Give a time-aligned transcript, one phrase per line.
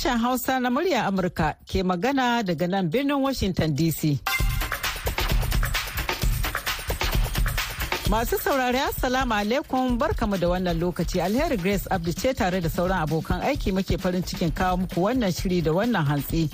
[0.00, 4.18] Sashen Hausa na murya Amurka ke magana daga nan birnin Washington DC.
[8.08, 13.02] Masu saurari Assalamu alaikum barkamu da wannan lokaci alheri Grace Abdi ce tare da sauran
[13.04, 16.48] abokan aiki muke farin cikin kawo muku wannan shiri da wannan hantsi.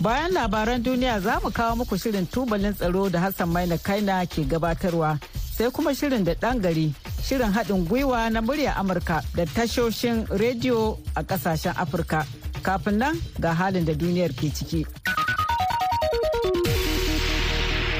[0.00, 4.40] Bayan labaran duniya za mu kawo muku shirin tubalin tsaro da Hassan Maina Kaina ke
[4.48, 5.20] gabatarwa
[5.52, 10.96] sai kuma shirin da ɗan gari shirin haɗin gwiwa na murya Amurka da tashoshin rediyo
[11.14, 12.24] a ƙasashen Afirka.
[12.64, 14.88] Kafin nan ga halin da duniyar ke ciki.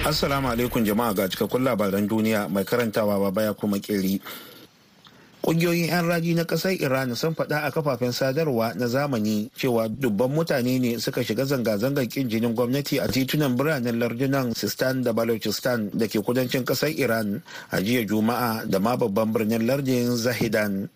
[0.08, 4.16] Assalamu alaikum jama'a ga cikakkun labaran duniya mai karantawa ba baya kuma kiri.
[5.44, 10.32] Ƙungiyoyin 'yan raji na ƙasar Iran sun faɗa a kafafen sadarwa na zamani cewa dubban
[10.32, 15.92] mutane ne suka shiga zanga-zangar ƙin jinin gwamnati a titunan biranen lardunan Sistan da Balochistan
[15.92, 20.88] da ke kudancin ƙasar Iran a jiya Juma'a da ma babban birnin lardin Zahidan.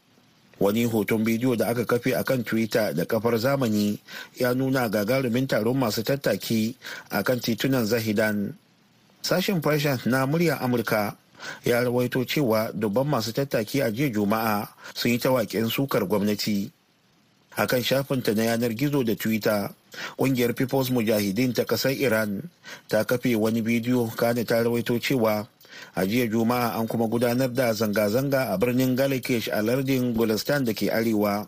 [0.61, 3.98] Wani hoton bidiyo da aka kafe a kan Twitter da kafar zamani
[4.37, 6.75] ya nuna gagarumin taron masu tattaki
[7.11, 8.55] a kan titunan Zahidan.
[9.23, 11.17] Sashen Persian na muryar Amurka
[11.64, 16.70] ya rawaito cewa dubban masu tattaki a jiya juma'a sun yi tawaƙen sukar gwamnati
[17.56, 19.70] a kan shafinta na yanar gizo da twitter
[20.19, 22.42] ƙungiyar people's mujahideen ta ƙasar iran
[22.89, 25.47] ta kafe wani bidiyo kane ta rawaito cewa
[25.95, 30.73] a jiya juma'a an kuma gudanar da zanga-zanga a birnin galakesh a lardin gulistan da
[30.73, 31.47] ke arewa.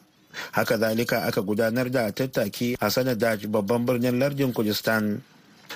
[0.52, 5.22] Haka zalika aka gudanar da tattaki a sanadaj babban birnin lardin kurdistan.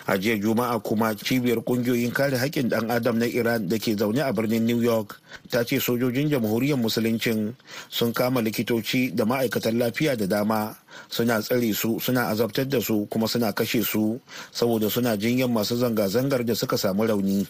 [0.07, 4.19] A jiya juma'a kuma cibiyar ƙungiyoyin kare haƙƙin ɗan adam na iran da ke zaune
[4.27, 7.55] a birnin new york ta ce sojojin jamhuriyar musuluncin
[7.89, 10.77] sun kama likitoci da ma'aikatan lafiya da dama.
[11.09, 14.21] Suna tsare su suna azabtar da su kuma suna kashe su
[14.53, 17.47] saboda suna jinyar masu zanga-zangar da suka samu rauni.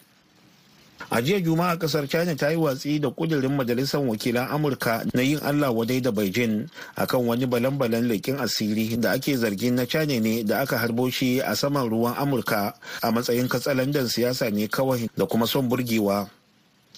[1.11, 5.39] A jiya juma'a ƙasar china ta yi watsi da kudirin majalisar wakilan amurka na yin
[5.43, 10.43] allah wadai da beijing akan wani balan-balan leƙin asiri da ake zargin na china ne
[10.45, 15.27] da aka harbo shi a saman ruwan amurka a matsayin katsalandan siyasa ne kawai da
[15.27, 16.29] kuma son burgewa.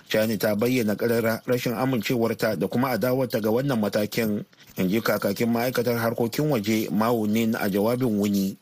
[0.09, 4.45] China ta bayyana karara rashin amincewarta da kuma adawarta ga wannan matakin
[4.77, 8.57] in ji kakakin ma'aikatar harkokin waje mawunin a jawabin wuni.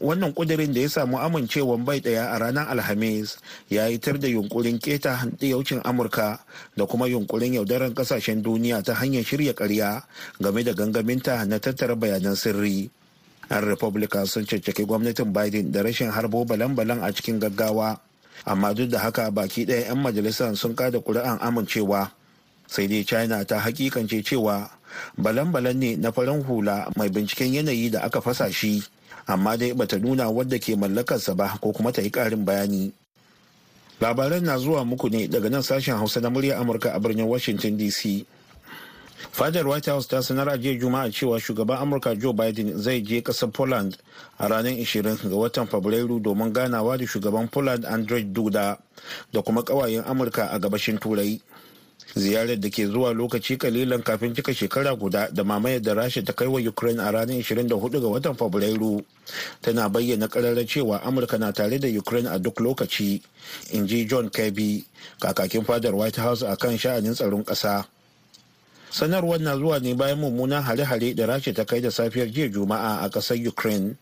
[0.00, 3.36] Wannan kudirin da ya samu amincewan bai ɗaya a ranar alhamis
[3.68, 6.40] ya yi tar da yunkurin keta yaucin amurka
[6.76, 10.02] da kuma yunkurin yaudarar ƙasashen duniya ta hanyar shirya karya
[10.40, 12.90] game da gangaminta na tattara bayanan sirri.
[13.50, 17.98] An republican sun caccaki gwamnatin biden da rashin harbo balan-balan a cikin gaggawa
[18.46, 22.08] amma duk da haka baki ɗaya 'yan majalisar sun kada kuri'an amincewa.
[22.66, 24.70] Sai dai china ta hakikance cewa
[25.18, 28.80] balan-balan ne na farin hula mai binciken yanayi da aka fasa shi.
[29.26, 32.92] Amma dai bata nuna wadda ke mallakarsa ba ko kuma ta yi karin bayani.
[34.00, 37.78] Labaran na zuwa muku ne daga nan sashen hausa na murya amurka a birnin washington
[37.78, 38.26] dc
[39.32, 43.20] fadar white house ta sanar a jiya juma'a cewa shugaban amurka joe biden zai je
[43.22, 43.96] ƙasar poland
[44.38, 48.78] a ranar 20 ga watan fabrairu domin ganawa da shugaban poland andrej duda
[49.32, 51.40] da kuma kawayen amurka a gabashin turai.
[52.14, 56.32] Ziyarar da ke zuwa lokaci kalilan kafin cika shekara guda da mamayar da rasha ta
[56.32, 57.68] kai wa ukraine a ranar 24
[58.00, 59.00] ga watan fabrairu
[59.64, 63.22] tana bayyana kararra cewa amurka na tare da ukraine a duk lokaci
[63.72, 64.84] in ji john kirby
[65.20, 67.84] kakakin fadar white house a kan sha'anin tsaron ƙasa.
[68.92, 73.00] Sanarwar na zuwa ne bayan mummunan hare-hare da rasha ta kai da safiyar jiya juma'a
[73.00, 73.96] a ƙasar ukraine.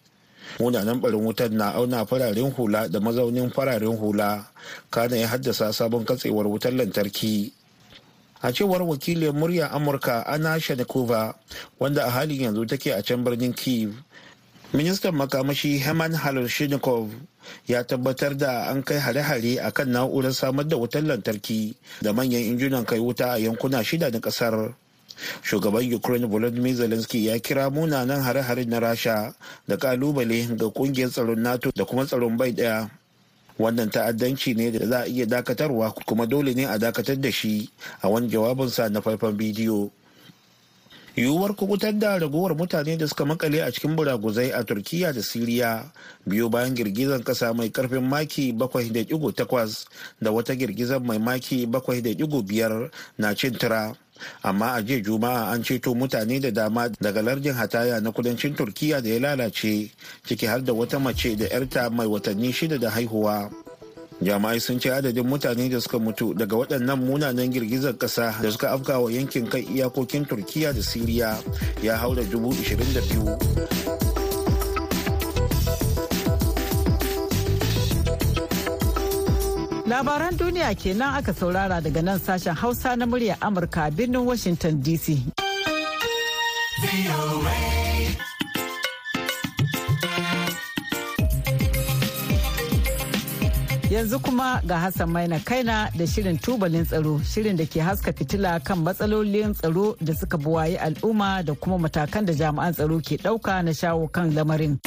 [0.58, 4.50] Munanan barin wutar na auna fararen hula da mazaunin fararen hula
[4.90, 7.52] kana ya haddasa sabon katsewar wutar lantarki.
[8.42, 11.34] A cewar wakilin murya amurka ana shanikova
[11.78, 13.94] wanda a halin yanzu take a can birnin kiev
[14.72, 17.10] ministan makamashi heman halushinikov
[17.66, 22.42] ya tabbatar da an kai hare-hare a kan na'urar samar da wutar lantarki da manyan
[22.54, 24.74] injunan kai wuta a yankuna shida na ƙasar
[25.42, 29.34] shugaban ukraine volodymyr zelensky ya kira munanan hare-hare na rasha
[29.68, 32.90] da ƙalubale ga ƙungiyar tsaron nato da kuma tsaron bai ɗaya
[33.60, 37.68] wannan ta'addanci ne da za a iya dakatarwa kuma dole ne a dakatar da shi
[38.02, 39.90] a wani jawabinsa na faifan bidiyo.
[41.16, 45.92] Yiwuwar kuɓutar da ragowar mutane da suka makale a cikin buraguzai a turkiya da siriya
[46.26, 49.84] biyu bayan girgizar kasa mai ƙarfin maki 7.8
[50.22, 53.92] da wata girgizar mai maki 7.5 na cin tura
[54.42, 59.02] amma a jiya juma'a an ceto mutane da dama daga lardin hataya na kudancin turkiya
[59.02, 59.90] da ya lalace
[60.26, 63.50] ciki har da wata mace da 'yarta mai watanni shida da haihuwa.
[64.22, 68.68] Jama'ai sun ce adadin mutane da suka mutu daga waɗannan munanan girgizar ƙasa da suka
[68.76, 71.40] afka wa yankin kan iyakokin turkiya da siriya
[71.82, 74.09] ya haura dubu 22
[79.90, 84.78] Labaran duniya kenan aka saurara daga nan sashen Hausa na muryar Amurka a birnin Washington
[84.80, 85.18] DC.
[93.90, 98.62] Yanzu kuma ga Hassan Maina Kaina da shirin tubalin tsaro, shirin da ke haska fitila
[98.64, 103.64] kan matsalolin tsaro da suka buwaye al'umma da kuma matakan da jami'an tsaro ke ɗauka
[103.64, 104.78] na shawo kan lamarin.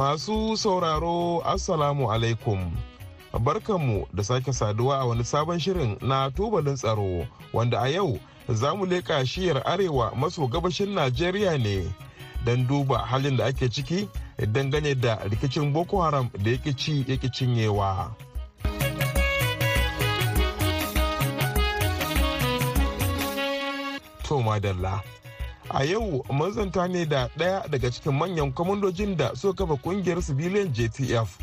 [0.00, 2.72] Masu sauraro Assalamu alaikum.
[3.40, 8.18] Barkanmu da sake saduwa a wani sabon shirin na tubalin tsaro wanda a yau
[8.48, 11.84] za mu leƙa shiyar arewa maso gabashin Najeriya ne
[12.44, 14.08] don duba halin da ake ciki
[14.52, 18.10] dangane da rikicin Boko Haram da ya ci ya cinyewa.
[24.24, 25.19] To madalla.
[25.74, 30.72] A yau mazanta ne da ɗaya daga cikin manyan kwamandojin da suka kafa ƙungiyar sibiliyan
[30.72, 31.38] jtf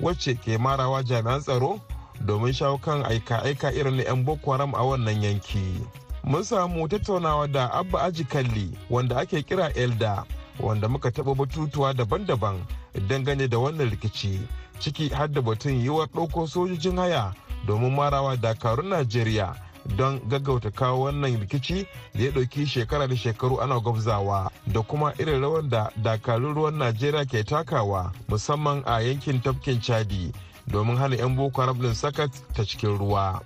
[0.00, 1.80] wacce ke marawa jami'an tsaro
[2.26, 5.80] domin shawo kan aika-aika irin na 'yan boko haram a wannan yanki.
[6.24, 10.24] Mun samu tattaunawa da abba aji kalli wanda ake kira elda
[10.60, 12.60] wanda muka taɓa batutuwa daban-daban
[13.08, 14.40] dangane da wannan rikici
[14.80, 17.32] ciki har da batun yiwuwar ɗauko sojojin haya
[17.66, 19.54] domin marawa dakarun najeriya
[19.96, 25.12] don gaggauta kawo wannan rikici da ya ɗauki shekara da shekaru ana gwabzawa da kuma
[25.18, 30.32] irin rawar da dakarun ruwan najeriya ke takawa musamman a yankin tafkin chadi
[30.66, 33.40] domin hana 'yan boko haram din sakat ta cikin ruwa.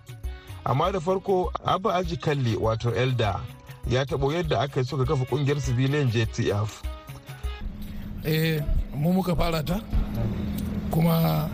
[0.65, 3.41] Amma da farko abu aji kalli wato elda
[3.89, 6.83] ya taɓo yadda aka yi suka kafa ƙungiyar civilian jtf
[8.25, 8.61] eh
[8.97, 9.81] mu muka fara ta
[10.91, 11.49] kuma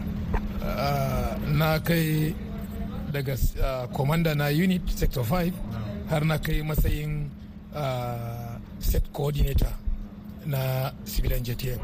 [1.59, 2.35] na kai
[3.11, 3.35] daga
[3.93, 5.53] commander na unit sector 5
[6.11, 7.31] har na kai matsayin
[8.79, 9.73] set coordinator
[10.47, 11.79] na civilian jtf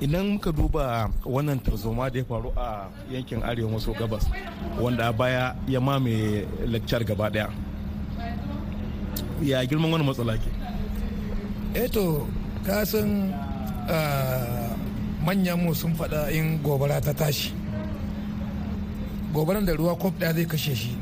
[0.00, 4.26] idan muka duba wannan tarzoma da ya faru a yankin arewa maso gabas
[4.80, 7.48] wanda a baya ya mamaye lecture gaba ɗaya
[9.42, 10.50] ya girman wani matsala ke?
[11.74, 12.26] Eto
[12.66, 13.34] kasan
[15.24, 17.52] manyan mu sun faɗa in gobara ta tashi.
[19.34, 20.96] Gobaran da ruwa kwaf ɗaya zai kashe shi.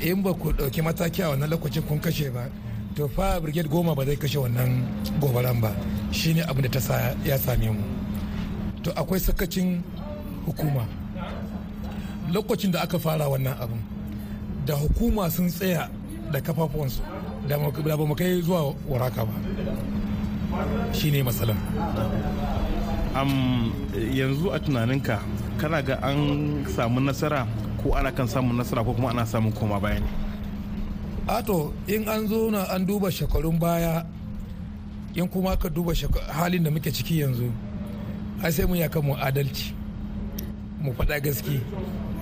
[0.00, 2.48] In ba ku ɗauki mataki a wannan lokacin kun kashe ba
[2.96, 4.82] to fa brigade goma ba zai kashe wannan
[5.20, 5.70] gobaran ba.
[6.10, 7.82] Shine abin da ta sa ya same mu.
[8.82, 9.82] To akwai sakacin
[10.46, 10.86] hukuma.
[12.32, 13.80] Lokacin da aka fara wannan abin
[14.66, 15.90] da hukuma sun tsaya
[16.32, 17.02] da kafafuwansu
[17.48, 19.32] da ba mu kai zuwa waraka ba.
[20.92, 21.56] Shine matsalar.
[24.16, 25.20] Yanzu a tunaninka
[25.60, 27.46] kana ga an samu nasara
[27.82, 30.06] ko ana kan samun nasara ko kuma ana samun koma baya ne?
[31.28, 34.04] Ato in an zo na an duba shekarun baya
[35.14, 35.92] in kuma ka duba
[36.36, 37.50] halin da muke ciki yanzu
[38.42, 39.74] ai sai mun yaka mu adalci
[40.82, 41.60] mu faɗa gaske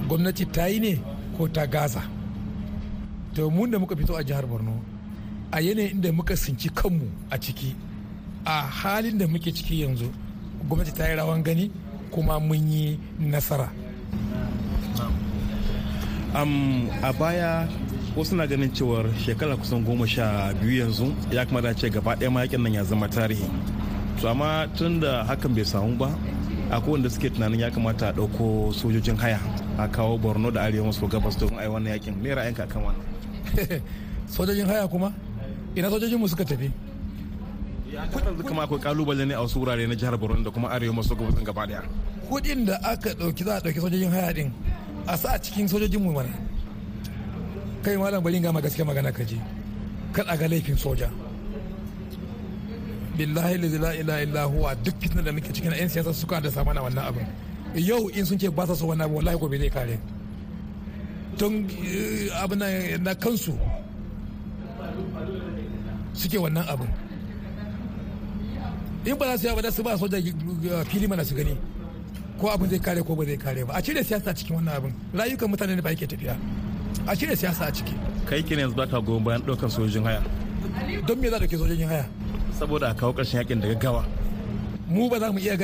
[0.08, 0.92] gwamnati ta yi ne
[1.36, 2.02] ko ta gaza?
[3.34, 4.74] To mun da muka fito a jihar borno
[5.52, 7.74] a yanayin da muka sinci kanmu a ciki
[8.44, 10.08] a halin da muke ciki yanzu
[10.68, 11.70] gwamnati ta yi rawan gani
[12.10, 13.70] kuma mun yi nasara.
[16.34, 17.66] Um, a baya
[18.16, 22.30] wasu na ganin cewar shekara kusan goma sha biyu yanzu ya kamata ce gaba ɗaya
[22.30, 23.46] mayakin nan ya zama tarihi.
[24.20, 26.10] To amma tun da hakan bai samu ba
[26.70, 29.40] akwai wanda suke tunanin ya kamata a ɗauko sojojin haya
[29.78, 32.14] a kawo borno da arewa maso gabas don ai wannan yaƙin.
[32.22, 33.06] Me ra'ayinka kan wannan?
[34.30, 35.10] Sojojin haya kuma?
[35.74, 36.70] Ina sojojin mu suka tafi?
[37.92, 41.14] Yanzu kama akwai ƙalubale ne a wasu wurare na jihar borno da kuma arewa maso
[41.14, 41.82] gabas gaba ɗaya.
[42.28, 44.52] Kudin da aka ɗauki za a ɗauki sojojin haya din
[45.06, 46.30] a sa a cikin sojojin mu mana.
[47.82, 49.38] Kai malam bari ga gaske magana kaje
[50.12, 51.10] kan a ga laifin soja.
[53.16, 56.80] Billahi la ilaha illa huwa duk fitna da muke cikin yan siyasa suka da samana
[56.82, 57.26] wannan abin
[57.74, 59.98] yau in sun ce ba sa so wannan abin wallahi gobe zai kare.
[61.36, 61.66] Don
[62.38, 62.58] abin
[63.02, 63.58] na kansu
[66.14, 67.09] suke wannan abin
[69.04, 70.18] in ba za su yi ba da su ba soja
[70.84, 71.56] fili mana su gani.
[72.38, 73.74] Ko abin zai kare ko ba zai kare ba.
[73.74, 74.92] A cire siyasa cikin wannan abin.
[75.14, 76.36] Rayukan mutane ne ba yake tafiya.
[77.06, 77.94] A cire siyasa a ciki.
[78.26, 80.22] Kai kine yanzu baka goyon bayan ɗaukar sojojin haya?
[81.06, 82.06] Don me za ke sojojin haya?
[82.58, 84.04] Saboda a kawo ƙarshen yaƙin da gaggawa.
[84.88, 85.56] Mu ba za mu iya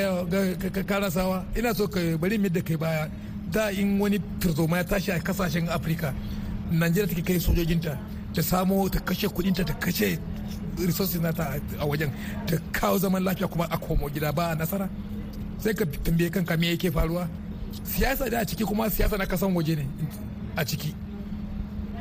[0.87, 3.09] karasawa ina so ka bari mu da kai baya.
[3.51, 6.13] Da in wani turzoma ya tashi a ƙasashen afirka
[6.71, 7.97] najeriya take kai sojojinta
[8.35, 10.19] ta samo ta kashe kudinta ta kashe
[10.79, 12.11] resources nata a wajen
[12.47, 14.89] ta kawo zaman lafiya kuma a komo gida ba nasara.
[15.59, 17.29] Sai ka tambaye kanka me yake faruwa.
[17.85, 19.87] Siyasa da a ciki kuma siyasa na kasan waje ne
[20.57, 20.95] a ciki.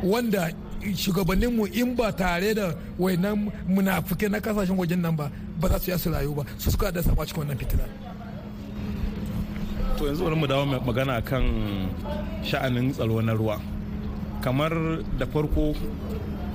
[0.04, 0.52] Wanda
[0.94, 5.92] shugabanninmu in ba tare da wainan munafukai na ƙasashen wajen nan ba ba za su
[5.92, 6.44] yi su rayu ba.
[6.58, 7.84] Su suka da sama cikin wannan fitina.
[9.98, 11.44] To yanzu bari mu dawo magana kan
[12.44, 13.60] sha'anin tsaro na ruwa.
[14.42, 14.72] Kamar
[15.18, 15.74] da farko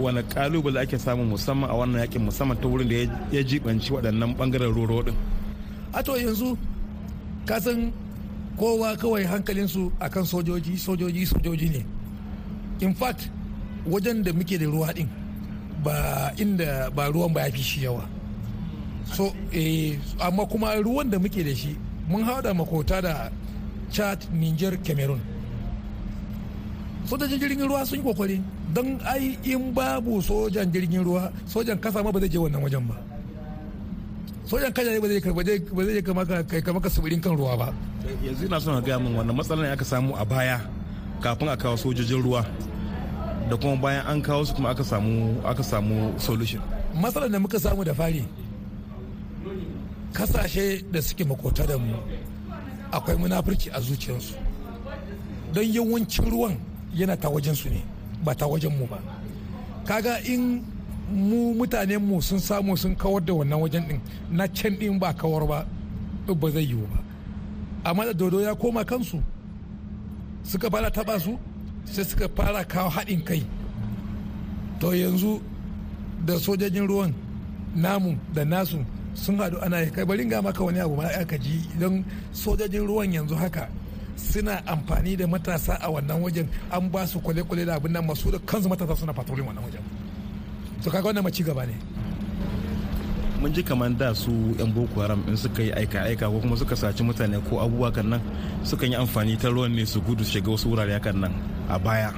[0.00, 2.96] wani ƙalubale ake samu musamman a wannan yaƙin musamman ta wurin da
[3.32, 5.14] ya jibanci waɗannan ɓangaren roro din
[5.92, 6.56] a to yanzu
[7.46, 7.92] kasan
[8.60, 11.82] kowa kawai hankalinsu akan sojoji sojoji sojoji ne.
[12.80, 13.30] In fact
[13.88, 15.08] wajen da muke da ruwa din
[15.82, 18.04] ba inda ba ruwan ba ya fi shi yawa.
[19.16, 21.76] So eh, amma kuma ruwan da muke da shi
[22.08, 23.30] mun hada makota da
[23.90, 25.20] chad niger cameroon.
[27.06, 28.42] Sojojin jirgin ruwa sun yi ƙoƙari
[28.72, 32.86] don ai in babu sojan jirgin ruwa sojan kasa ma ba zai je wannan wajen
[32.86, 32.94] ba.
[34.50, 35.20] Sojan kaja ba zai
[35.70, 37.68] ba zai kama kai kama ka subirin kan ruwa ba.
[38.22, 40.58] Yanzu ina son ga min wannan matsalar ne aka samu a baya
[41.22, 42.42] kafin a kawo sojojin ruwa
[43.48, 46.60] da kuma bayan an kawo su kuma aka samu aka samu solution.
[46.94, 48.24] Matsalar da muka samu da fari
[50.12, 51.94] ƙasashe da suke makota da mu
[52.92, 54.34] akwai munafurci a zuciyarsu.
[55.54, 56.56] Don yawancin ruwan
[56.94, 57.82] yana ta wajensu ne
[58.24, 58.98] ba ta wajen mu ba.
[59.86, 60.62] Kaga in
[61.10, 65.12] mu mutanen mu sun samu sun kawar da wannan wajen din na can din ba
[65.12, 65.66] kawar ba
[66.34, 66.98] ba zai yiwu ba.
[67.84, 69.22] Amma da dodo ya koma kansu
[70.44, 71.38] suka fara taba su
[71.84, 73.42] sai suka fara kawo haɗin kai.
[74.80, 75.40] To yanzu
[76.24, 77.14] da sojojin ruwan
[77.74, 81.60] namu da nasu sun haɗu ana kai bari ga maka wani abu ma aka ji.
[81.80, 83.68] Don sojojin ruwan yanzu haka
[84.20, 88.30] suna amfani da matasa a wannan wajen an ba su kwale-kwale da abin nan masu
[88.30, 89.82] da kansu matasa suna patrolin wannan wajen.
[90.84, 91.74] To kaga wannan maci gaba ne.
[93.40, 96.76] Mun ji kamar da su yan boko haram in suka yi aika-aika ko kuma suka
[96.76, 98.20] saci mutane ko abubuwa kan nan
[98.64, 101.32] suka yi amfani ta ruwan ne su gudu su shiga wasu wurare kan nan
[101.68, 102.12] a baya.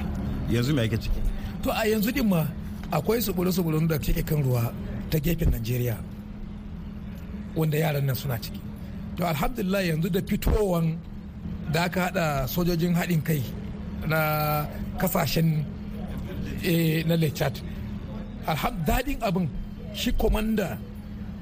[0.51, 1.19] Yanzu me ake ciki?
[1.63, 2.43] To a yanzu din ma
[2.91, 4.63] akwai subulu-subulun da ke kan ruwa
[5.09, 5.95] ta gefen najeriya
[7.55, 8.59] wanda yaran nan suna ciki.
[9.17, 10.97] To alhamdulillah yanzu da fitowan
[11.73, 13.41] da aka hada sojojin haɗin kai
[14.07, 14.19] na
[15.01, 15.65] ƙasashen
[17.07, 17.59] na lechat
[18.85, 19.49] daɗin abin
[19.93, 20.77] shi komanda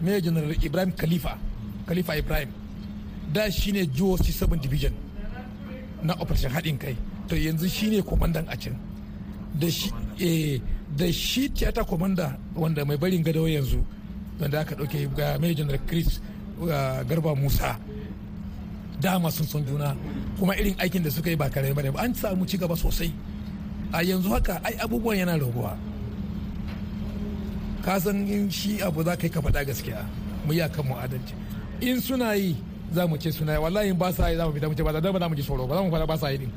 [0.02, 1.38] major general ibrahim khalifa
[1.86, 2.50] khalifa ibrahim
[3.34, 4.94] da shi ne goc 7 division
[6.04, 6.96] na operation haɗin kai.
[7.30, 8.76] To yanzu shi ne komandan a can.
[9.60, 13.80] Da shi tiyata komanda wanda mai barin gado yanzu
[14.40, 16.20] wanda aka ɗauke ga major general chris
[17.08, 17.78] garba musa.
[19.02, 19.96] Dama sun son juna
[20.40, 21.82] kuma irin aikin da suka yi ba kare ba.
[22.00, 23.12] An samu ci gaba sosai.
[23.94, 25.76] A yanzu haka ai abubuwan yana raguwa.
[27.84, 30.06] Ka san in shi abu za ka yi ka faɗa gaskiya.
[30.46, 31.34] Mu yi akan mu adalci.
[31.82, 32.56] In suna yi
[32.94, 33.60] za mu ce suna yi.
[33.60, 35.76] Wallahi ba sa yi za mu fita mu ce ba za mu ji tsoro ba.
[35.76, 36.52] Za mu faɗa ba sa yi din.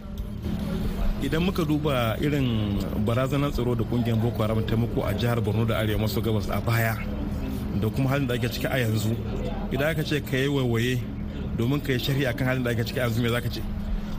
[1.24, 5.64] Idan muka duba irin barazanar tsaro da ƙungiyar boko haram ta muku a jihar borno
[5.64, 6.94] da arewa maso gabas a baya
[7.80, 9.16] da kuma halin da ake ciki a yanzu
[9.72, 11.00] idan aka ce ka yi waiwaye
[11.58, 13.60] domin ka yi shari'a kan halin da ake ciki yanzu me za ka ce?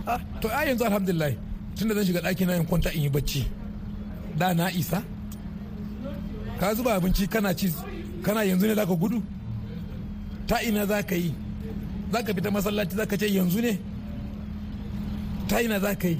[0.07, 1.31] Ah to a yanzu alhamdulillah
[1.75, 3.43] tunda zan shiga ɗaki na in kwanta in yi bacci.
[4.37, 5.03] Da na isa.
[6.59, 7.71] Ka zuba abinci kana ci
[8.23, 9.21] kana yanzu ne za ka gudu?
[10.47, 11.33] Ta ina za ka yi?
[12.11, 13.79] Za ka fita masallaci za ka ce yanzu ne?
[15.47, 16.19] Ta ina za ka yi?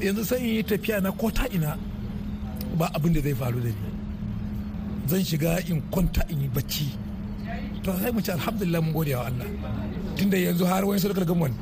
[0.00, 1.76] Yanzu sai in yi tafiya na ko ta ina
[2.78, 3.76] ba abin da zai faru da ni.
[5.08, 6.86] Zan shiga in kwanta in yi bacci.
[7.82, 9.46] To sai mu ci alhamdulillah mun gode wa Allah.
[10.18, 11.52] Tunda yanzu har wani sadakar gamon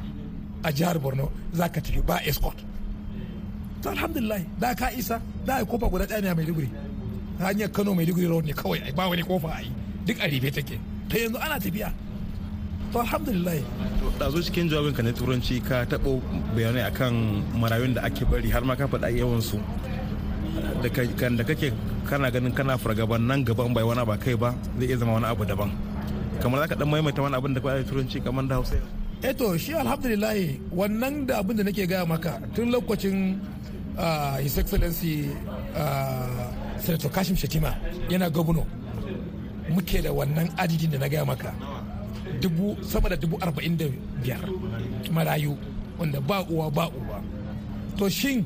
[0.65, 2.57] a jihar Borno za ka tafi ba escort.
[3.83, 6.71] To alhamdulillah da ka isa da ƙofa guda ɗaya ne a Maiduguri.
[7.39, 9.71] Hanyar kano mai digiri road ne kawai ba wani ƙofa a yi
[10.07, 10.81] duk a ribe take.
[11.09, 11.93] Ta yanzu ana tafiya.
[12.93, 13.61] To alhamdulillah.
[14.19, 16.19] Da zo cikin jawabin ka na turanci ka taɓo
[16.57, 17.13] bayanai akan
[17.61, 19.61] marayun da ake bari har ma ka faɗa yawan su
[20.83, 21.73] da kake
[22.09, 25.27] kana ganin kana fargaban nan gaban bai wani ba kai ba zai iya zama wani
[25.29, 25.71] abu daban.
[26.43, 28.77] Kamar za ka dan maimaita wani abin da ka turanci kamar da hausa
[29.23, 30.35] eto shi alhamdulillah
[30.73, 33.41] wannan da abin da nake gaya maka tun lokacin
[34.43, 35.31] his excellency
[36.79, 37.73] senator kashim shatima
[38.13, 38.63] yana gwamna
[39.73, 41.51] muke da wannan adadin da na gaya maka
[42.41, 43.87] dubu sama da dubu arba'in da
[44.23, 44.43] biyar
[45.11, 45.57] marayu
[45.99, 47.19] wanda ba uwa ba uwa
[47.97, 48.45] to shin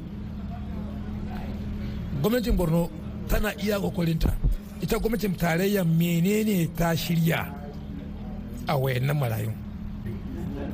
[2.22, 2.86] gwamnatin borno
[3.28, 4.30] tana iya kokarinta
[4.80, 7.59] ita gwamnatin tarayya menene ta shirya?
[8.68, 9.54] A wayannan marayun.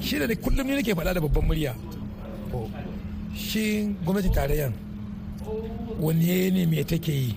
[0.01, 1.75] Shi da kullum ne nake faɗa da babban murya.
[3.35, 4.73] Shi gwamnatin tarayyan
[6.01, 7.37] wani ne me take yi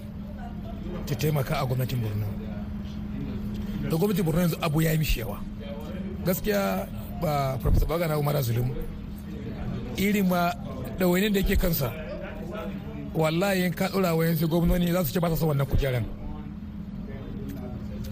[1.05, 2.27] ta taimaka a gwamnatin borno?
[3.89, 5.39] Da gwamnatin borno yanzu abu ya yi mishi yawa.
[6.25, 6.87] Gaskiya
[7.21, 8.71] ba farfasa bagana umar zulum
[9.97, 10.51] irin ma
[10.99, 11.91] ɗawainin da yake kansa
[13.15, 16.03] wallahi ka ɗora wa yanzu gwamnoni za su ce ba sa wannan kujeran.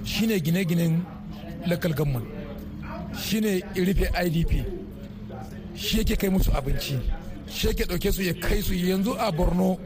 [0.03, 1.03] Shine gine-ginen
[1.68, 2.26] local government
[3.18, 4.52] shine rufe idp
[5.76, 7.00] shi yake kai musu abinci
[7.50, 8.74] shi yake ɗauke su ya kai su.
[8.74, 9.78] Yanzu a borno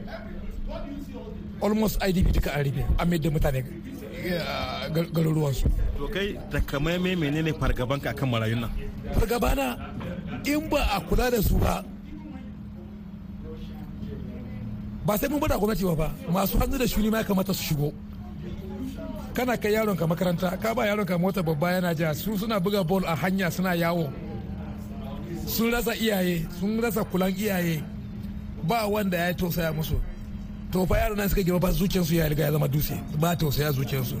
[1.62, 3.64] almost idp duka an rufe an mai da mutane
[5.12, 5.66] garuruwansu.
[5.98, 8.70] To kai takamaimai menene fargabanka akan marayun nan?
[9.14, 9.78] Fargabana
[10.46, 11.84] in ba a kula da su ba
[15.06, 17.62] ba sai mun ba da gwamnati ba masu hannu da shuni ma ya kamata su
[17.74, 17.92] shigo.
[19.34, 22.60] Kana kai yaron ka makaranta ka ba yaron ka mota babba yana ja su suna
[22.60, 24.12] buga ball a hanya suna yawo.
[25.46, 27.82] Sun rasa iyaye sun rasa kulan iyaye.
[28.64, 29.96] Ba wanda ya tausaya musu.
[30.72, 33.72] To fa yaron nan suka girma ba zuciyarsu ya riga ya zama dutse ba tausaya
[33.72, 34.16] zuciyarsu.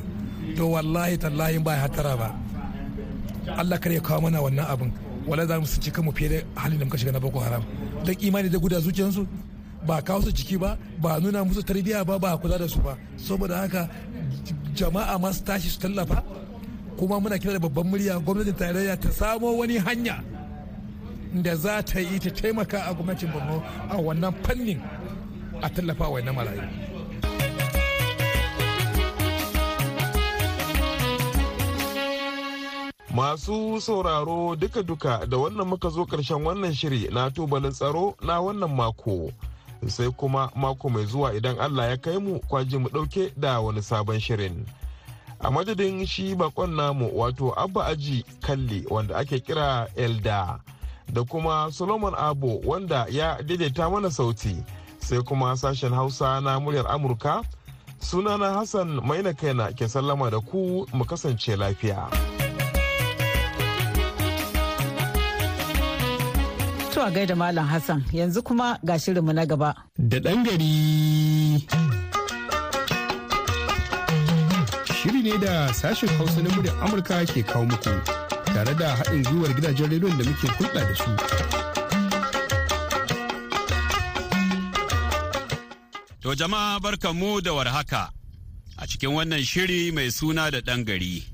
[0.56, 2.28] To wallahi tallahi ba hatara ba.
[3.58, 4.90] Allah kar ya kawo mana wannan abin.
[5.26, 7.62] Wala za mu su cika mu fiye da halin da muka shiga na Boko Haram.
[8.04, 9.26] Dan imani da guda zuciyarsu
[9.86, 12.96] ba kawo su ciki ba ba nuna musu tarbiyya ba ba kula da su ba.
[13.16, 13.88] Saboda haka
[14.74, 16.22] jama'a masu tashi su tallafa
[16.98, 20.22] kuma muna kira da babban murya gwamnatin tarayya ta samo wani hanya
[21.42, 24.80] da za ta yi ta taimaka a gwamnatin borno a wannan fannin
[25.62, 26.62] a tallafa wa na marayu
[33.12, 38.72] Masu sauraro duka-duka da wannan muka zo ƙarshen wannan shiri na tubalin tsaro na wannan
[38.72, 39.28] mako.
[39.86, 43.82] Sai kuma mako mai zuwa idan Allah ya kai mu kwaji mu ɗauke da wani
[43.82, 44.66] sabon shirin.
[45.40, 50.60] A madadin shi bakon namu wato Abba Aji Kalli wanda ake kira Elda
[51.12, 54.56] da kuma Solomon Abo wanda ya daidaita mana sauti
[54.98, 57.42] sai kuma sashen Hausa na muryar Amurka.
[58.02, 62.41] Sunana Hassan Maina Kaina ke sallama da ku mu kasance lafiya.
[67.00, 69.74] A gaida Malam Hassan yanzu kuma ga shirinmu na gaba.
[69.98, 71.66] Da ɗan gari.
[74.96, 77.94] Shiri ne da sashen Hausa na muryar Amurka ke kawo muku
[78.54, 81.10] tare da haɗin gwiwar gidajen rediyon da muke hulɗa da su.
[86.22, 88.10] To jama'a barkanmu da warhaka
[88.78, 91.24] a cikin wannan shiri mai suna da ɗan gari.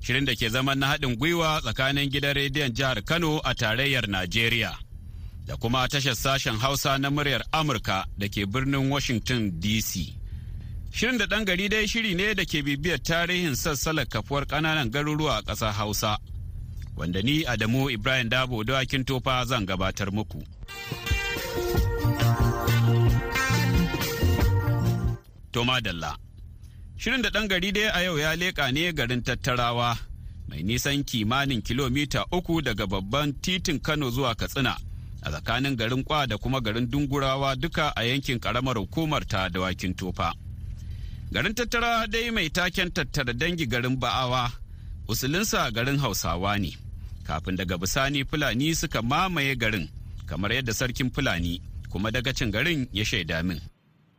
[0.00, 4.83] Shirin da ke zaman na haɗin gwiwa tsakanin gidan rediyon jihar Kano a tarayyar Najeriya.
[5.46, 10.14] Da kuma tashar sashen Hausa na muryar Amurka da ke birnin Washington DC.
[10.92, 15.38] Shirin da ɗan gari dai shiri ne da ke bibiyar tarihin sassalar kafuwar ƙananan garuruwa
[15.38, 16.18] a ƙasar Hausa,
[16.96, 20.42] wanda ni Adamu Ibrahim Dabo dawakin tofa zan gabatar muku.
[25.52, 26.16] Toma Dalla
[26.96, 29.98] Shirin da ɗan gari dai a yau ya leƙa ne garin tattarawa
[30.48, 34.76] mai nisan kimanin kilomita uku daga babban titin Kano zuwa Katsina.
[35.24, 39.94] A tsakanin garin kwa da kuma garin dungurawa duka a yankin karamar hukumar ta dawakin
[39.94, 40.32] tofa.
[41.32, 44.50] Garin tattara dai mai taken tattara dangi garin ba'awa
[45.08, 46.76] usulinsa garin hausawa ne.
[47.26, 49.88] Kafin daga bisani fulani suka mamaye garin
[50.26, 51.60] kamar yadda sarkin fulani
[51.90, 53.60] kuma dagacin garin ya shaida min.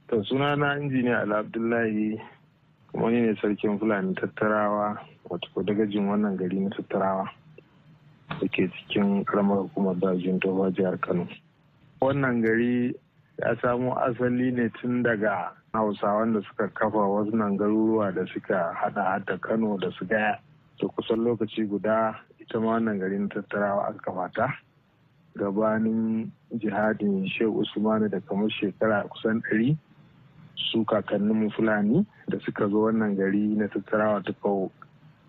[0.09, 2.17] To suna na injiniya ala abdullahi
[2.91, 4.97] kuma ne sarkin fulani tattarawa
[5.29, 7.29] wato dagajin wannan gari na tattarawa.
[8.29, 11.27] Da ke cikin karamar hukumar dajin tofa jihar kano.
[12.01, 12.93] Wannan gari
[13.39, 18.73] ya samo asali ne tun daga hausawan da suka kafa wasu nan garuruwa da suka
[18.73, 20.39] hada hada kano da su gaya.
[20.81, 24.47] Da kusan lokaci guda ita ma wannan gari na tattarawa aka kafa ta.
[25.37, 29.77] Gabanin jihadin shehu usmanu da kamar shekara kusan ɗari
[30.71, 34.33] su kakannin fulani da suka zo wannan gari na tattarawa ta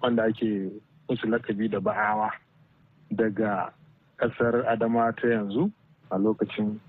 [0.03, 0.71] wanda ake
[1.09, 2.31] musu lakabi da ba'awa
[3.11, 3.73] daga
[4.19, 5.71] ƙasar adama ta yanzu
[6.11, 6.81] a lokacin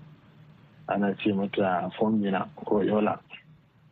[0.88, 3.20] ana ce mata fomina ko yola.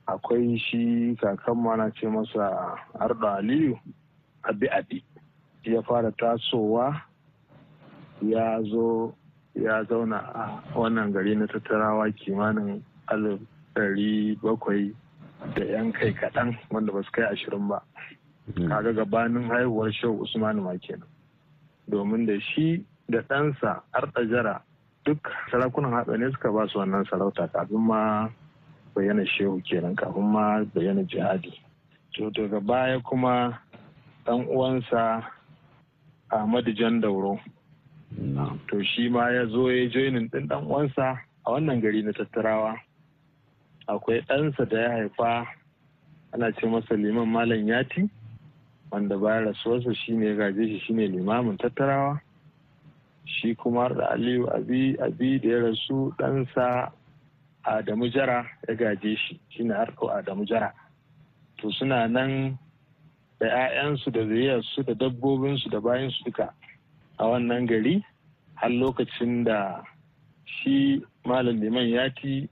[0.09, 3.79] Akwai shi kakanmu ana ce masa ardo aliyu
[4.43, 5.05] abi abi.
[5.65, 7.03] Ya fara tasowa
[8.23, 9.15] ya zo
[9.55, 13.41] ya zauna a wannan gari na tattarawa kimanin alif
[13.75, 14.95] ɗari bakwai
[15.55, 17.83] da yan kai kaɗan wanda ba su kai ashirin ba.
[18.69, 21.09] Kaga gabanin haihuwar shehu usmanu ma kenan.
[21.89, 24.63] Domin da shi da ɗansa arɗajara
[25.05, 25.19] duk
[25.51, 28.29] sarakunan hatsa ne suka ba su wannan sarauta kafin ma
[28.95, 31.53] bayyana shehu kenan kafin ma bayyana jihadi.
[32.19, 33.59] To daga baya kuma
[34.27, 35.23] ɗan uwansa
[36.31, 37.39] ahmadu jan dauro
[38.69, 42.75] to shi ma ya zo ya joinin ɗin ɗan uwansa a wannan gari na tattarawa.
[43.89, 45.47] Akwai ɗansa da ya haifa
[46.35, 48.11] ana ce masa liman malam yati.
[48.91, 52.21] Wanda bayan rasuwarsa shine ya gaje shi shine limamin tattarawa.
[53.25, 56.93] Shi kuma da aliyu abi abi da ya rasu ɗansa
[57.65, 59.41] adamu jara ya gaje shi.
[59.49, 60.73] Shine harko adamu jara.
[61.59, 62.59] To suna nan
[63.41, 66.55] da 'ya'yansu da zuriyarsu da dabbobinsu da bayansu duka
[67.19, 68.05] a wannan gari
[68.55, 69.83] har lokacin da
[70.45, 72.49] shi malam liman yati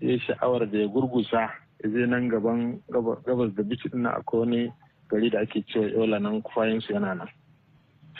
[0.00, 1.40] ya sha'awar da ya gurgusa
[1.82, 2.80] ya je nan gaban
[3.24, 4.62] gabas da bici din akwai wani
[5.08, 7.28] gari da ake cewa yola nan kwayansu yana nan.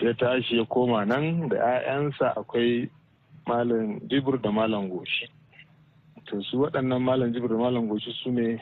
[0.01, 2.91] Sai tashi ya koma nan da 'ya'yansa akwai
[3.47, 5.27] malam jibir da malam goshi.
[6.27, 8.61] To su waɗannan malam jibir da malam goshi su ne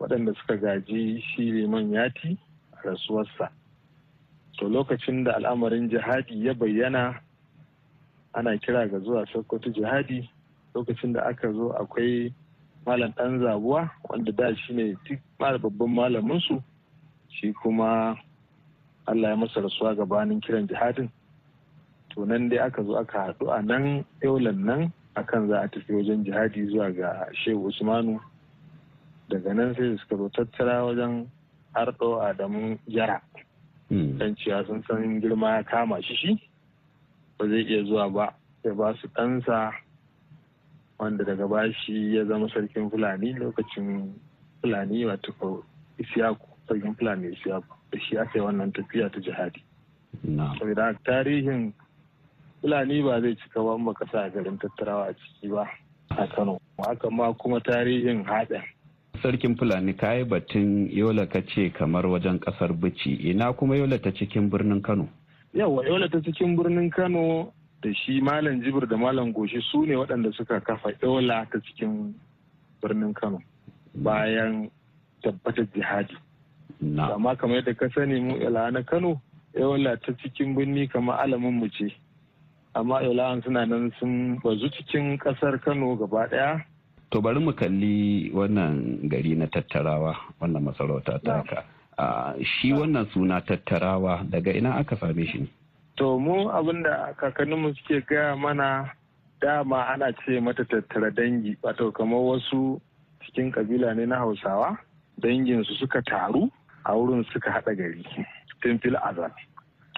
[0.00, 2.38] waɗanda suka gaji shi liman yati
[2.74, 3.48] a rasuwarsa.
[4.58, 7.20] To lokacin da al'amarin jihadi ya bayyana
[8.34, 10.28] ana kira ga zuwa sokoto jihadi.
[10.74, 12.32] Lokacin da aka zo akwai
[12.86, 14.96] malam ɗan zabuwa wanda da shi ne
[15.38, 16.62] babban malaminsu.
[17.36, 18.16] Shi kuma
[19.06, 21.10] allah ya masa rasuwa gabanin kiran jihadin.
[22.16, 25.92] To nan dai aka zo aka haɗu a nan yaulan nan akan za a tafi
[25.92, 28.16] wajen jihadi zuwa ga shehu usmanu.
[29.28, 31.28] Daga nan sai suka zo tattara wajen
[31.76, 33.20] harɗo adamu jara.
[34.18, 36.32] Dan cewa sun san girma ya kama shi shi
[37.38, 38.26] ba zai iya zuwa ba
[38.62, 39.72] sai ba su ɗansa
[40.98, 44.14] wanda daga bashi ya zama sarkin fulani lokacin
[44.64, 45.62] fulani wato
[46.00, 46.55] isiyaku.
[46.68, 47.30] Sarkin fulani
[47.92, 49.62] da shi aka yi wannan tafiya ta jihadi.
[50.58, 51.72] Saboda tarihin
[52.60, 55.66] fulani ba zai cika ba baka sa garin tattarawa a ciki ba
[56.10, 56.58] a kano.
[56.78, 58.62] Haka ma kuma tarihin haɗin
[59.22, 64.10] sarkin fulani kayi batun yola ka ce kamar wajen ƙasar bici ina kuma yola ta
[64.10, 65.08] cikin birnin kano?
[65.54, 67.52] Yawa yola ta cikin birnin kano
[67.82, 72.14] da shi malam jibir da malam goshi su ne waɗanda suka kafa yola ta cikin
[72.82, 73.38] birnin kano
[73.94, 74.70] bayan
[75.22, 76.16] tabbatar jihadi.
[76.82, 79.20] Amma kamar yadda ka sani mu yola na kano
[79.54, 81.88] yola ta cikin birni kamar alamin mu ce.
[82.74, 86.60] Amma yola suna nan sun bazu cikin ƙasar kano gaba ɗaya.
[87.10, 91.64] To bari mu kalli wannan gari na tattarawa wannan masarauta ta haka.
[92.44, 95.48] shi wannan suna tattarawa daga ina aka same shi ne?
[95.96, 98.92] To mu abin da kakanninmu suke gaya mana
[99.40, 101.56] dama ana ce mata tattara dangi.
[101.62, 102.76] Wato kamar wasu
[103.24, 104.76] cikin kabila ne na hausawa
[105.18, 106.50] danginsu suka taru
[106.86, 108.04] a wurin suka haɗa gari
[108.62, 109.32] tun fil azal.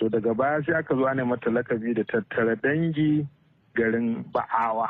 [0.00, 3.26] To daga baya sai aka zo ne mata lakabi da tattara dangi
[3.76, 4.88] garin ba'awa.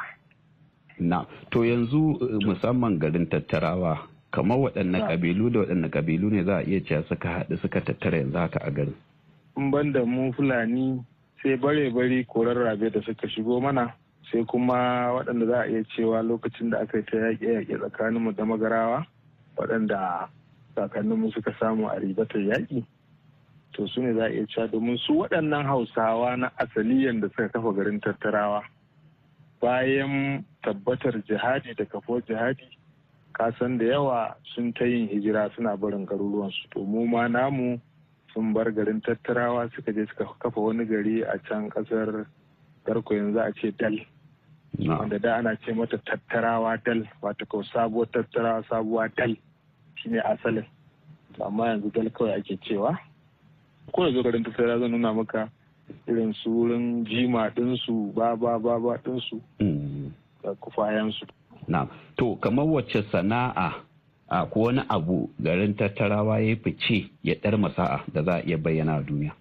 [1.01, 3.99] na to yanzu musamman garin tattarawa
[4.31, 8.19] kamar waɗanne ƙabilu da waɗanne ƙabilu ne za a iya cewa suka haɗu suka tattara
[8.19, 8.95] yanzu haka a garin
[9.57, 10.99] in ban da mu fulani
[11.43, 13.95] sai bare bare korar rabe da suka shigo mana
[14.33, 14.75] sai kuma
[15.15, 18.45] waɗanda za a iya cewa lokacin da aka yi ta yaƙe yaƙe tsakanin mu da
[18.45, 19.07] magarawa
[19.57, 20.29] waɗanda
[20.79, 22.85] kakanninmu suka samu a ribatar yaƙi
[23.73, 27.49] to su ne za a iya cewa domin su waɗannan hausawa na asaliyan da suka
[27.49, 28.63] kafa garin tattarawa
[29.61, 32.79] bayan tabbatar jihadi da kafo jihadi
[33.39, 36.67] kasan da yawa sun ta yin hijira suna barin garuruwansu.
[36.75, 37.79] To mu ma namu
[38.35, 42.27] sun bar garin tattarawa suka je suka kafa wani gari a can ƙasar
[42.85, 43.95] garko yanzu a ce dal.
[44.79, 49.37] Wanda da ana ce mata tattarawa dal wata sabuwar tattarawa sabuwa dal.
[50.03, 50.65] Shine asalin
[51.45, 52.99] amma yanzu dal kawai ake cewa
[53.93, 55.49] ko da zo garin tattarawa zan nuna maka
[56.09, 59.41] irin su wurin jima ɗinsu ba ba ba ba ɗinsu
[60.43, 61.27] da kufayensu.
[61.69, 63.75] Na, to kamar wacce sana'a
[64.29, 68.57] a ko wani abu garin tattarawa ya fice ya ɗar masa'a da za a iya
[68.59, 69.33] bayyana a duniya.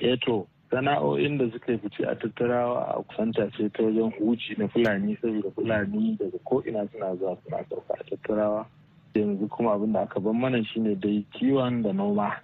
[0.00, 4.68] Eh to, sana'o'in da suka fice a tattarawa a kusanta ce ta wajen huci na
[4.68, 8.66] fulani saboda fulani daga ko ina suna zuwa suna sauka a tattarawa.
[9.14, 12.34] Yanzu kuma abin da aka ban mana shine dai kiwon da noma.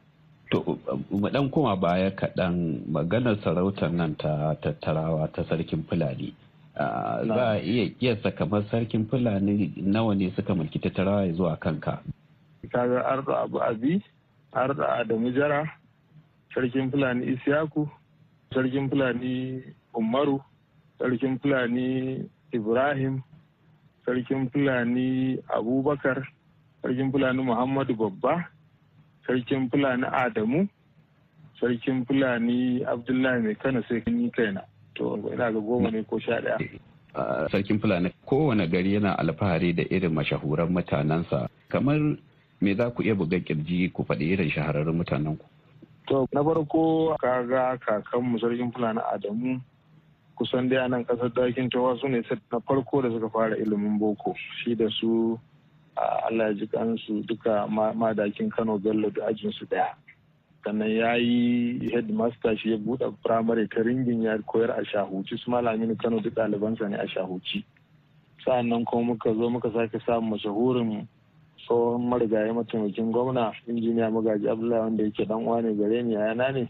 [0.50, 0.78] To,
[1.10, 6.34] mu dan kuma baya kaɗan maganar sarautar nan ta tattarawa ta sarkin Fulani.
[7.26, 12.02] Za a iya kiyasta kamar sarkin Fulani nawa ne suka mulki tattarawa ya zuwa kanka.
[12.72, 14.02] Kaga Ardo Abu Abi,
[14.54, 15.66] Ardo Adamu Jara,
[16.54, 17.88] sarkin Fulani Isiyaku,
[18.54, 19.62] sarkin Fulani
[19.94, 20.38] Umaru,
[20.98, 23.22] sarkin Fulani Ibrahim,
[24.06, 26.22] sarkin Fulani Abubakar,
[26.82, 28.48] sarkin Fulani Muhammadu Babba,
[29.30, 30.68] sarkin fulani adamu
[31.60, 34.64] sarkin fulani abdullahi mai kana sai ni kaina.
[34.96, 36.58] To ina ga goma ne ko sha ɗaya
[37.50, 41.48] sarkin fulani kowane gari yana alfahari da irin mashahuran mutanensa.
[41.68, 42.00] Kamar
[42.60, 45.46] me za ku iya buga ƙirji ku faɗi irin shahararrun mutanen ku
[46.08, 49.60] to na farko kaga kakanmu sarkin fulani adamu
[50.36, 54.34] kusan dai nan ƙasar ɗakin tawa su ne na farko da suka fara ilimin boko.
[54.64, 55.38] Shi da su
[55.96, 59.94] Allah ya ji kansu duka madakin Kano Bello da ajinsu ɗaya.
[60.64, 65.50] Sannan ya yi headmaster shi ya buɗe firamare ta ringin ya koyar a shahuci su
[65.50, 67.64] malamin Kano duk ɗalibansa ne a shahuci.
[68.44, 71.08] Sa'annan kuma muka zo muka sake samun mashahurin
[71.66, 76.52] tsohon marigayi mataimakin gwamna injiniya magaji Abdullahi wanda yake dan uwa ne gare ni yana
[76.52, 76.68] ne.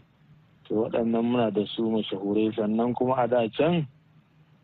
[0.67, 3.87] To waɗannan muna da su mashahurai sannan kuma a da can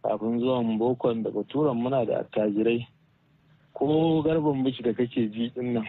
[0.04, 2.88] kafin zuwan bokon da baturan muna da attajirai
[3.78, 5.86] ko garban bici da kake ji ɗin nan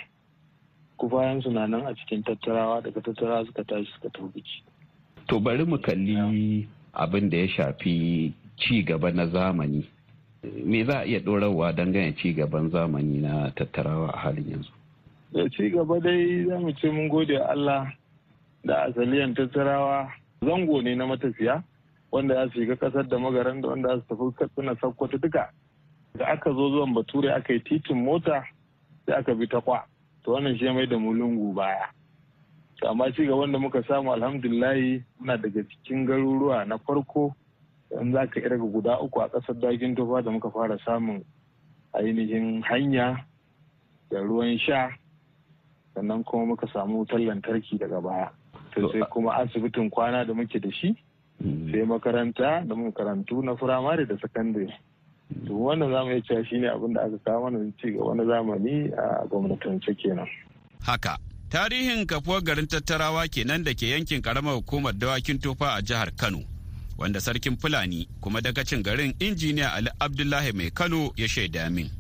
[1.01, 4.61] kufayen su na nan a cikin tattarawa daga tattarawa suka tashi suka tafi bici
[5.27, 9.87] to bari mu kalli abin da ya shafi ci gaba na zamani.
[10.65, 14.73] Me za a iya ɗorarwa dangane ci gaban zamani na tattarawa a halin yanzu?
[15.33, 17.93] Da ci gaba dai za mu ce mun gode Allah
[18.65, 20.11] da asaliyan tattarawa.
[20.43, 21.63] Zango ne na matafiya
[22.11, 25.51] wanda ya shiga ƙasar da magaran da wanda su tafi katsina sakkwata duka.
[26.19, 28.45] Da aka zo zuwan bature aka yi titin mota
[29.07, 29.85] sai aka bi ta kwa.
[30.25, 31.89] To wannan shi mai da mu lungu baya.
[32.87, 37.35] Amma ci gaban da muka samu alhamdulillahi muna daga cikin garuruwa na farko
[38.01, 41.25] in za ka irga guda uku a ƙasar dagin tofa da muka fara samun
[41.95, 43.25] ainihin hanya
[44.11, 44.91] da ruwan sha.
[45.95, 48.31] Sannan kuma muka samu wutar lantarki daga baya.
[48.75, 50.95] Sai kuma asibitin kwana da muke da shi
[51.41, 54.75] sai makaranta da makarantu na firamare da sakandare.
[55.47, 58.25] To wannan za mu iya cewa shine abin da aka kawo mana ci gaba na
[58.25, 60.27] zamani a gwamnatance kenan.
[60.81, 61.19] Haka
[61.51, 66.45] tarihin kafuwar garin tattarawa kenan da ke yankin karamar hukumar dawakin tofa a jihar kano
[66.99, 71.91] wanda sarkin fulani kuma dagacin garin injiniya ali abdullahi mai kano ya shaida min.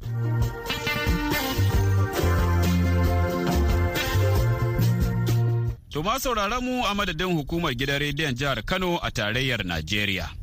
[5.91, 10.38] To ma sauraron mu a madadin hukumar gidan rediyon jihar kano a tarayyar najeriya.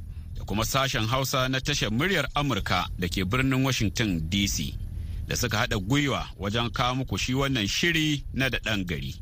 [0.46, 4.74] Kuma sashen hausa na tashar muryar amurka da ke birnin washington dc
[5.28, 9.16] da suka haɗa gwiwa wajen kawo muku shi wannan shiri na da ɗan gari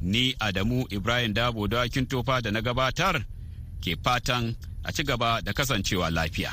[0.00, 3.24] ni adamu ibrahim dabo dawakin tofa da na gabatar
[3.80, 6.52] ke fatan a ci gaba da kasancewa lafiya.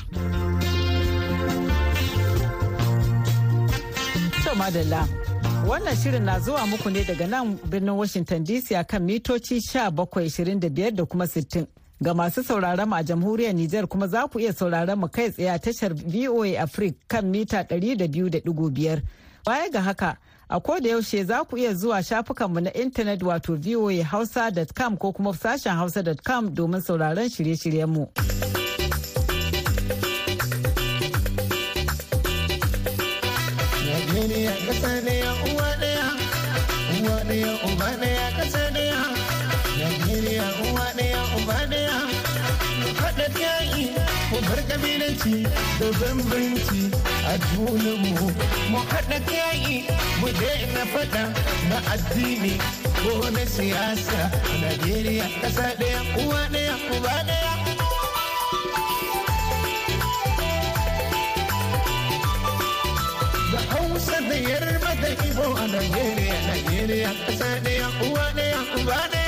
[5.67, 10.91] wannan shirin na zuwa muku ne daga nan birnin washington dc a kan mitoci 1725
[10.91, 11.65] da kuma 60
[12.01, 15.59] ga masu sauraron a jamhuriyar nijar kuma za ku iya sauraron mu kai tsaye a
[15.59, 19.01] tashar voa africa kan mita 200.5
[19.45, 20.17] baya ga haka
[20.49, 25.73] a koda yaushe za ku iya zuwa shafukanmu na intanet wato voahausa.com ko kuma sashen
[25.75, 28.07] hausa.com domin sauraron shirye-shiryenmu.
[28.17, 28.56] Najeriya
[45.17, 45.43] ƙabilanci
[45.79, 46.91] da bambanci
[47.25, 48.31] a junanmu.
[48.69, 49.85] Mu haɗa yaƙi,
[50.21, 51.33] mu daina faɗa
[51.69, 52.57] na addini
[53.03, 54.31] ko na siyasa.
[54.61, 57.53] Najeriya ƙasa ɗaya uwa ɗaya uba ɗaya.
[63.51, 69.26] da hausa da yarba da ibo a Najeriya, Najeriya ƙasa ɗaya, uwa ɗaya, uba ɗaya.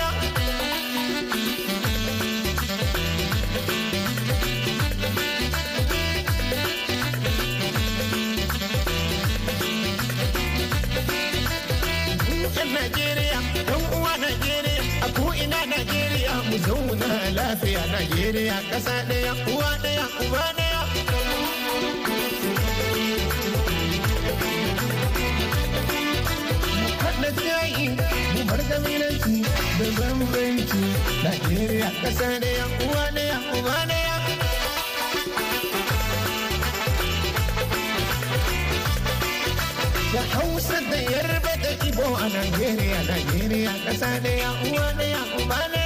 [16.49, 20.79] Mu zauna lafiya Najeriya, ƙasa ɗaya, uwa ɗaya, uba ɗaya.
[28.35, 29.35] mu bar kabilanci
[29.77, 30.81] da bambanci
[31.23, 34.15] Najeriya ƙasa ɗaya uwa ɗaya uba ɗaya.
[40.13, 45.78] Da Hausa da Yarba da Ibo a Najeriya, Najeriya ƙasa ɗaya uwa ɗaya uba ɗaya.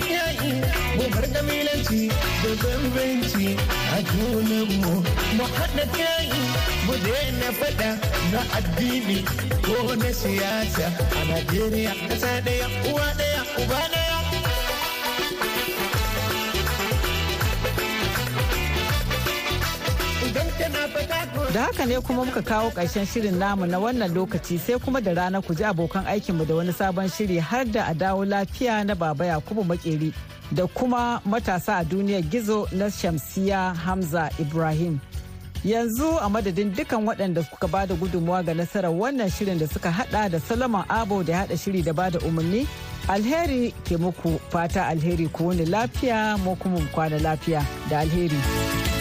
[0.00, 0.52] Yayi
[0.96, 2.08] mu bar kabilanci
[2.42, 3.48] da bambanci
[3.96, 4.92] a junanmu
[5.36, 6.42] mu haɗa yayi
[6.86, 7.90] mu daina faɗa
[8.32, 9.18] na addini
[9.64, 10.86] ko na siyasa
[11.18, 14.03] a Najeriya ƙasa ɗaya uwa ɗaya uba ɗaya.
[21.54, 25.12] Da haka ne kuma muka kawo ƙarshen shirin namu na wannan lokaci sai kuma da
[25.14, 28.94] rana ku ji abokan aikinmu da wani sabon shiri har da a dawo lafiya na
[28.94, 30.12] baba Yakubu Makeri
[30.52, 35.00] da kuma matasa a duniyar gizo na Shamsiya Hamza Ibrahim.
[35.64, 39.90] Yanzu a madadin dukan waɗanda suka ba da gudunmuwa ga nasarar wannan shirin da suka
[39.90, 42.66] hada da Solomon Abo da hada shiri da ba da umarni,
[43.08, 48.93] alheri ke muku fata alheri ku wani lafiya mu kuma kwana lafiya da alheri.